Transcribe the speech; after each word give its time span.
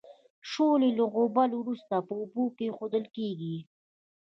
شولې 0.51 0.89
له 0.97 1.05
غوبل 1.13 1.49
وروسته 1.55 1.95
په 2.07 2.13
اوبو 2.19 2.43
کې 2.55 2.63
اېښودل 2.67 3.05
کیږي. 3.15 3.57